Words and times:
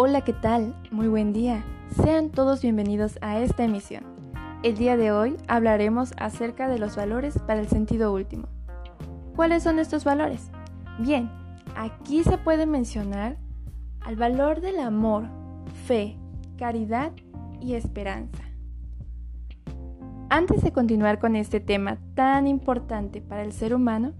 Hola, 0.00 0.20
¿qué 0.20 0.32
tal? 0.32 0.76
Muy 0.92 1.08
buen 1.08 1.32
día. 1.32 1.64
Sean 2.04 2.30
todos 2.30 2.62
bienvenidos 2.62 3.18
a 3.20 3.40
esta 3.40 3.64
emisión. 3.64 4.04
El 4.62 4.76
día 4.76 4.96
de 4.96 5.10
hoy 5.10 5.36
hablaremos 5.48 6.12
acerca 6.18 6.68
de 6.68 6.78
los 6.78 6.94
valores 6.94 7.36
para 7.40 7.58
el 7.58 7.66
sentido 7.66 8.12
último. 8.12 8.46
¿Cuáles 9.34 9.64
son 9.64 9.80
estos 9.80 10.04
valores? 10.04 10.52
Bien, 11.00 11.28
aquí 11.74 12.22
se 12.22 12.38
puede 12.38 12.64
mencionar 12.64 13.38
al 14.00 14.14
valor 14.14 14.60
del 14.60 14.78
amor, 14.78 15.24
fe, 15.88 16.16
caridad 16.56 17.10
y 17.60 17.74
esperanza. 17.74 18.44
Antes 20.30 20.62
de 20.62 20.70
continuar 20.70 21.18
con 21.18 21.34
este 21.34 21.58
tema 21.58 21.98
tan 22.14 22.46
importante 22.46 23.20
para 23.20 23.42
el 23.42 23.52
ser 23.52 23.74
humano, 23.74 24.12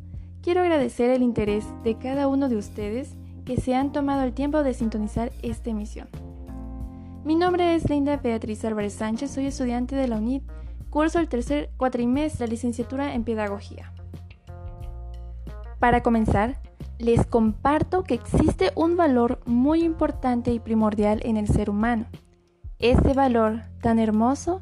quiero 0.43 0.63
agradecer 0.63 1.11
el 1.11 1.23
interés 1.23 1.65
de 1.85 1.97
cada 1.99 2.27
uno 2.27 2.49
de 2.49 2.57
ustedes 2.57 3.17
que 3.49 3.59
se 3.59 3.75
han 3.75 3.93
tomado 3.93 4.25
el 4.25 4.35
tiempo 4.35 4.63
de 4.63 4.75
sintonizar 4.75 5.33
esta 5.41 5.71
emisión. 5.71 6.07
Mi 7.25 7.35
nombre 7.35 7.75
es 7.75 7.89
Linda 7.89 8.19
Beatriz 8.19 8.63
Álvarez 8.67 8.93
Sánchez, 8.93 9.31
soy 9.31 9.47
estudiante 9.47 9.97
de 9.97 10.07
la 10.07 10.19
UNID, 10.19 10.43
curso 10.91 11.19
el 11.19 11.31
tercer 11.31 11.71
cuatrimestre 11.79 12.45
de 12.45 12.51
licenciatura 12.51 13.15
en 13.15 13.25
Pedagogía. 13.25 13.95
Para 15.79 16.03
comenzar, 16.03 16.61
les 16.99 17.25
comparto 17.25 18.05
que 18.05 18.13
existe 18.13 18.71
un 18.75 18.99
valor 18.99 19.41
muy 19.47 19.83
importante 19.83 20.51
y 20.53 20.61
primordial 20.61 21.23
en 21.25 21.39
el 21.39 21.49
ser 21.49 21.71
humano. 21.71 22.05
Este 22.79 23.15
valor 23.15 23.63
tan 23.81 23.99
hermoso 23.99 24.61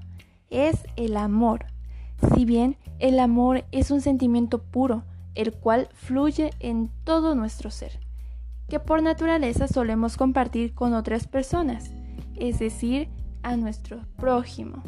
es 0.48 0.86
el 0.94 1.16
amor. 1.16 1.66
Si 2.32 2.44
bien 2.44 2.76
el 3.00 3.18
amor 3.18 3.64
es 3.72 3.90
un 3.90 4.00
sentimiento 4.00 4.62
puro, 4.62 5.02
el 5.34 5.52
cual 5.54 5.88
fluye 5.92 6.50
en 6.60 6.88
todo 7.02 7.34
nuestro 7.34 7.72
ser, 7.72 8.05
que 8.68 8.80
por 8.80 9.02
naturaleza 9.02 9.68
solemos 9.68 10.16
compartir 10.16 10.74
con 10.74 10.94
otras 10.94 11.26
personas, 11.26 11.90
es 12.36 12.58
decir, 12.58 13.08
a 13.42 13.56
nuestro 13.56 14.00
prójimo, 14.16 14.82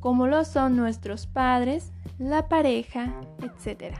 como 0.00 0.26
lo 0.26 0.44
son 0.44 0.76
nuestros 0.76 1.26
padres, 1.26 1.92
la 2.18 2.48
pareja, 2.48 3.12
etc. 3.42 3.94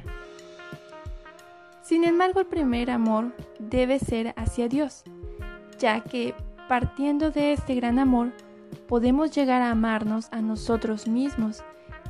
Sin 1.83 2.05
embargo, 2.05 2.41
el 2.41 2.47
primer 2.47 2.91
amor 2.91 3.35
debe 3.59 3.99
ser 3.99 4.33
hacia 4.37 4.69
Dios, 4.69 5.05
ya 5.79 6.01
que 6.01 6.35
partiendo 6.69 7.31
de 7.31 7.53
este 7.53 7.75
gran 7.75 7.99
amor, 7.99 8.33
podemos 8.89 9.31
llegar 9.33 9.61
a 9.61 9.71
amarnos 9.71 10.29
a 10.31 10.41
nosotros 10.41 11.09
mismos, 11.09 11.63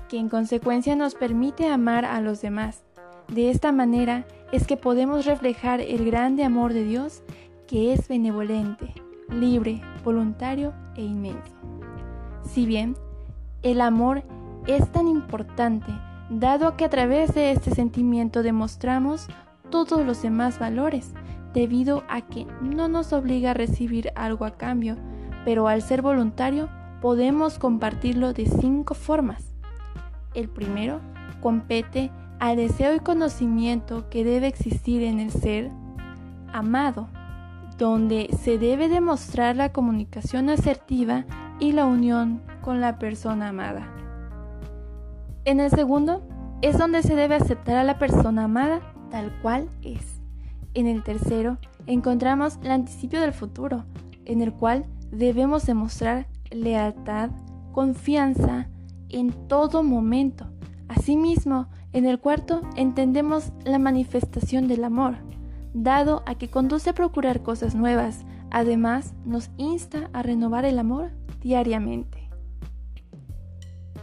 que 0.08 0.19
en 0.19 0.28
consecuencia 0.28 0.97
nos 0.97 1.14
permite 1.14 1.69
amar 1.69 2.05
a 2.05 2.20
los 2.20 2.42
demás. 2.42 2.84
De 3.28 3.50
esta 3.50 3.72
manera 3.72 4.27
es 4.53 4.67
que 4.67 4.77
podemos 4.77 5.27
reflejar 5.27 5.81
el 5.81 6.05
grande 6.05 6.45
amor 6.45 6.73
de 6.73 6.84
Dios, 6.84 7.23
que 7.67 7.93
es 7.93 8.09
benevolente, 8.09 8.95
libre, 9.29 9.81
voluntario 10.05 10.73
e 10.97 11.03
inmenso. 11.03 11.55
Si 12.42 12.67
bien 12.67 12.97
el 13.62 13.81
amor 13.81 14.25
es 14.67 14.91
tan 14.91 15.07
importante, 15.07 15.92
dado 16.31 16.77
que 16.77 16.84
a 16.84 16.91
través 16.91 17.34
de 17.34 17.53
este 17.53 17.70
sentimiento 17.70 18.42
demostramos 18.42 19.29
todos 19.70 20.05
los 20.05 20.23
demás 20.23 20.59
valores, 20.59 21.12
debido 21.55 22.05
a 22.09 22.20
que 22.23 22.47
no 22.61 22.89
nos 22.89 23.12
obliga 23.12 23.51
a 23.51 23.55
recibir 23.55 24.12
algo 24.14 24.45
a 24.45 24.53
cambio, 24.53 24.97
pero 25.45 25.69
al 25.69 25.83
ser 25.83 26.03
voluntario 26.03 26.69
podemos 27.01 27.59
compartirlo 27.59 28.33
de 28.33 28.47
cinco 28.47 28.95
formas. 28.95 29.55
El 30.35 30.48
primero 30.48 31.01
compete 31.41 32.11
al 32.41 32.56
deseo 32.56 32.94
y 32.94 33.00
conocimiento 33.00 34.08
que 34.08 34.24
debe 34.24 34.48
existir 34.48 35.02
en 35.02 35.20
el 35.20 35.30
ser 35.30 35.70
amado, 36.52 37.08
donde 37.78 38.30
se 38.42 38.58
debe 38.58 38.88
demostrar 38.88 39.56
la 39.56 39.72
comunicación 39.72 40.48
asertiva 40.48 41.27
y 41.61 41.73
la 41.73 41.86
unión 41.86 42.42
con 42.62 42.80
la 42.80 42.98
persona 42.98 43.48
amada. 43.48 43.86
En 45.45 45.61
el 45.61 45.70
segundo 45.70 46.23
es 46.62 46.79
donde 46.79 47.02
se 47.02 47.14
debe 47.14 47.36
aceptar 47.36 47.77
a 47.77 47.84
la 47.84 47.98
persona 47.98 48.45
amada 48.45 48.80
tal 49.11 49.33
cual 49.42 49.68
es. 49.83 50.20
En 50.73 50.86
el 50.86 51.02
tercero 51.02 51.58
encontramos 51.86 52.58
el 52.62 52.70
anticipio 52.70 53.20
del 53.20 53.33
futuro, 53.33 53.84
en 54.24 54.40
el 54.40 54.52
cual 54.52 54.86
debemos 55.11 55.67
demostrar 55.67 56.27
lealtad, 56.50 57.30
confianza 57.73 58.68
en 59.08 59.33
todo 59.48 59.83
momento. 59.83 60.46
Asimismo, 60.89 61.68
en 61.92 62.06
el 62.06 62.20
cuarto 62.20 62.62
entendemos 62.77 63.52
la 63.64 63.78
manifestación 63.78 64.68
del 64.68 64.84
amor, 64.84 65.17
dado 65.74 66.23
a 66.27 66.36
que 66.36 66.48
conduce 66.48 66.90
a 66.90 66.95
procurar 66.95 67.42
cosas 67.42 67.74
nuevas, 67.74 68.24
además 68.51 69.14
nos 69.24 69.51
insta 69.56 70.11
a 70.12 70.23
renovar 70.23 70.64
el 70.64 70.79
amor 70.79 71.11
diariamente. 71.40 72.29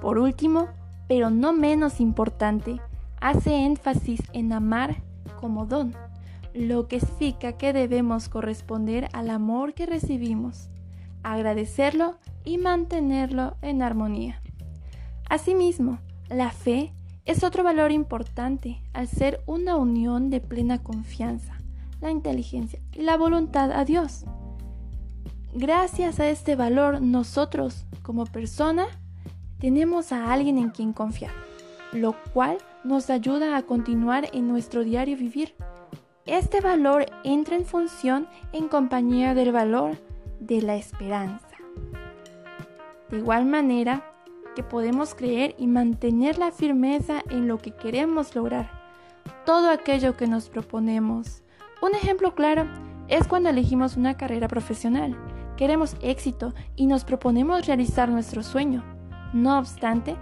Por 0.01 0.19
último, 0.19 0.67
pero 1.07 1.29
no 1.29 1.53
menos 1.53 1.99
importante, 1.99 2.81
hace 3.21 3.65
énfasis 3.65 4.21
en 4.33 4.53
amar 4.53 5.03
como 5.39 5.65
don, 5.65 5.95
lo 6.53 6.87
que 6.87 6.99
significa 6.99 7.53
que 7.53 7.73
debemos 7.73 8.29
corresponder 8.29 9.09
al 9.13 9.29
amor 9.29 9.73
que 9.73 9.85
recibimos 9.85 10.69
agradecerlo 11.23 12.17
y 12.45 12.57
mantenerlo 12.57 13.55
en 13.61 13.81
armonía. 13.81 14.41
Asimismo, 15.29 15.99
la 16.29 16.51
fe 16.51 16.93
es 17.27 17.43
otro 17.43 17.61
valor 17.61 17.91
importante 17.91 18.81
al 18.93 19.07
ser 19.07 19.41
una 19.45 19.75
unión 19.75 20.29
de 20.29 20.39
plena 20.39 20.81
confianza, 20.81 21.57
la 21.99 22.09
inteligencia 22.09 22.79
y 22.93 23.01
la 23.01 23.17
voluntad 23.17 23.71
a 23.73 23.83
Dios. 23.83 24.23
Gracias 25.53 26.21
a 26.21 26.29
este 26.29 26.55
valor 26.55 27.01
nosotros 27.01 27.85
como 28.01 28.25
persona 28.25 28.87
tenemos 29.59 30.13
a 30.13 30.31
alguien 30.31 30.57
en 30.57 30.69
quien 30.69 30.93
confiar, 30.93 31.31
lo 31.91 32.15
cual 32.33 32.59
nos 32.85 33.09
ayuda 33.09 33.57
a 33.57 33.63
continuar 33.63 34.29
en 34.31 34.47
nuestro 34.47 34.85
diario 34.85 35.17
vivir. 35.17 35.53
Este 36.25 36.61
valor 36.61 37.07
entra 37.25 37.57
en 37.57 37.65
función 37.65 38.27
en 38.53 38.69
compañía 38.69 39.33
del 39.33 39.51
valor 39.51 39.97
de 40.39 40.61
la 40.61 40.75
esperanza. 40.75 41.47
De 43.09 43.17
igual 43.17 43.45
manera 43.45 44.16
que 44.57 44.63
podemos 44.63 45.13
creer 45.13 45.53
y 45.59 45.67
mantener 45.67 46.39
la 46.39 46.51
firmeza 46.51 47.21
en 47.29 47.47
lo 47.47 47.59
que 47.59 47.75
queremos 47.75 48.35
lograr, 48.35 48.71
todo 49.45 49.69
aquello 49.69 50.17
que 50.17 50.25
nos 50.25 50.49
proponemos. 50.49 51.43
Un 51.79 51.93
ejemplo 51.93 52.33
claro 52.33 52.65
es 53.07 53.27
cuando 53.27 53.49
elegimos 53.49 53.97
una 53.97 54.17
carrera 54.17 54.47
profesional, 54.47 55.15
queremos 55.57 55.95
éxito 56.01 56.55
y 56.75 56.87
nos 56.87 57.03
proponemos 57.03 57.67
realizar 57.67 58.09
nuestro 58.09 58.41
sueño. 58.41 58.83
No 59.31 59.59
obstante, 59.59 60.15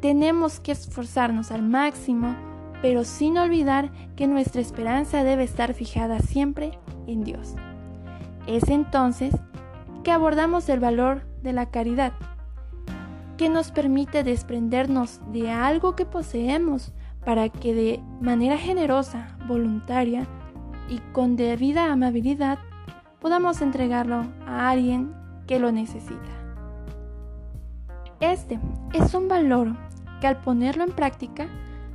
tenemos 0.00 0.58
que 0.58 0.72
esforzarnos 0.72 1.50
al 1.50 1.62
máximo, 1.62 2.34
pero 2.80 3.04
sin 3.04 3.36
olvidar 3.36 3.90
que 4.16 4.26
nuestra 4.26 4.62
esperanza 4.62 5.24
debe 5.24 5.42
estar 5.42 5.74
fijada 5.74 6.20
siempre 6.20 6.78
en 7.06 7.22
Dios. 7.22 7.54
Es 8.46 8.70
entonces 8.70 9.34
que 10.04 10.10
abordamos 10.10 10.70
el 10.70 10.80
valor 10.80 11.26
de 11.42 11.52
la 11.52 11.70
caridad, 11.70 12.14
que 13.36 13.48
nos 13.48 13.70
permite 13.70 14.24
desprendernos 14.24 15.20
de 15.32 15.50
algo 15.50 15.96
que 15.96 16.04
poseemos 16.04 16.92
para 17.24 17.48
que 17.48 17.74
de 17.74 18.00
manera 18.20 18.58
generosa, 18.58 19.36
voluntaria 19.46 20.26
y 20.88 20.98
con 21.12 21.36
debida 21.36 21.92
amabilidad 21.92 22.58
podamos 23.20 23.62
entregarlo 23.62 24.26
a 24.46 24.70
alguien 24.70 25.14
que 25.46 25.58
lo 25.58 25.72
necesita. 25.72 26.18
Este 28.20 28.60
es 28.92 29.14
un 29.14 29.28
valor 29.28 29.76
que 30.20 30.26
al 30.26 30.40
ponerlo 30.40 30.84
en 30.84 30.92
práctica 30.92 31.48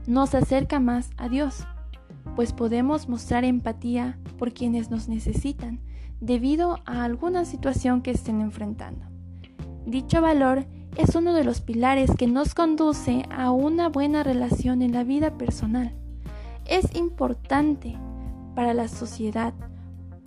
nos 0.07 0.35
acerca 0.35 0.79
más 0.79 1.09
a 1.17 1.29
Dios, 1.29 1.65
pues 2.35 2.53
podemos 2.53 3.09
mostrar 3.09 3.44
empatía 3.44 4.17
por 4.38 4.53
quienes 4.53 4.89
nos 4.89 5.07
necesitan 5.07 5.81
debido 6.19 6.79
a 6.85 7.03
alguna 7.03 7.45
situación 7.45 8.01
que 8.01 8.12
estén 8.12 8.41
enfrentando. 8.41 9.06
Dicho 9.85 10.21
valor 10.21 10.65
es 10.95 11.16
uno 11.16 11.34
de 11.34 11.44
los 11.44 11.62
pilares 11.62 12.12
que 12.18 12.28
nos 12.28 12.54
conduce 12.56 13.25
a 13.30 13.51
una 13.51 13.89
buena 13.89 14.24
relación 14.24 14.81
en 14.81 14.94
la 14.94 15.04
vida 15.04 15.38
personal. 15.38 15.94
Es 16.66 16.95
importante 16.95 17.98
para 18.56 18.74
la 18.74 18.88
sociedad, 18.88 19.54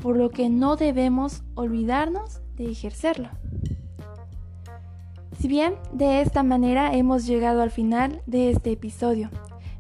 por 0.03 0.17
lo 0.17 0.31
que 0.31 0.49
no 0.49 0.77
debemos 0.77 1.43
olvidarnos 1.55 2.41
de 2.57 2.71
ejercerlo. 2.71 3.29
Si 5.39 5.49
bien 5.49 5.75
de 5.93 6.21
esta 6.21 6.43
manera 6.43 6.95
hemos 6.95 7.27
llegado 7.27 7.63
al 7.63 7.71
final 7.71 8.23
de 8.27 8.51
este 8.51 8.73
episodio, 8.73 9.31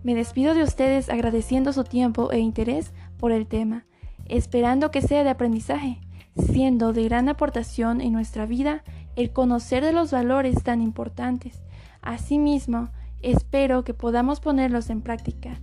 me 0.02 0.14
despido 0.14 0.54
de 0.54 0.62
ustedes 0.62 1.10
agradeciendo 1.10 1.72
su 1.72 1.84
tiempo 1.84 2.32
e 2.32 2.38
interés 2.38 2.92
por 3.18 3.32
el 3.32 3.46
tema 3.46 3.84
esperando 4.30 4.92
que 4.92 5.02
sea 5.02 5.24
de 5.24 5.30
aprendizaje, 5.30 5.98
siendo 6.36 6.92
de 6.92 7.04
gran 7.04 7.28
aportación 7.28 8.00
en 8.00 8.12
nuestra 8.12 8.46
vida 8.46 8.84
el 9.20 9.32
conocer 9.32 9.84
de 9.84 9.92
los 9.92 10.10
valores 10.10 10.62
tan 10.62 10.80
importantes. 10.80 11.60
Asimismo, 12.00 12.88
espero 13.20 13.84
que 13.84 13.92
podamos 13.92 14.40
ponerlos 14.40 14.88
en 14.88 15.02
práctica. 15.02 15.60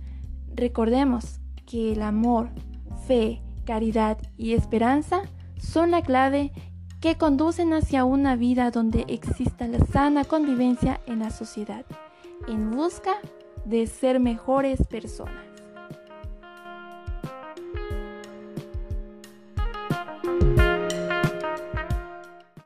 Recordemos 0.54 1.40
que 1.66 1.92
el 1.92 2.02
amor, 2.02 2.50
fe, 3.06 3.42
caridad 3.64 4.18
y 4.36 4.54
esperanza 4.54 5.22
son 5.58 5.90
la 5.90 6.02
clave 6.02 6.52
que 7.00 7.16
conducen 7.16 7.72
hacia 7.72 8.04
una 8.04 8.36
vida 8.36 8.70
donde 8.70 9.04
exista 9.08 9.66
la 9.66 9.84
sana 9.86 10.24
convivencia 10.24 11.00
en 11.06 11.20
la 11.20 11.30
sociedad, 11.30 11.84
en 12.46 12.70
busca 12.70 13.14
de 13.64 13.86
ser 13.86 14.20
mejores 14.20 14.86
personas. 14.86 15.47